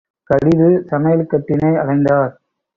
[0.29, 2.33] கடிது சமையல் கட்டினை அடைந்தார்.